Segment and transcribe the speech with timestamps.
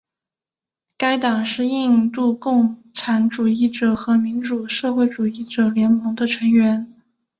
[0.97, 6.91] 该党是印度共产主义者和民主社会主义者联盟的成员。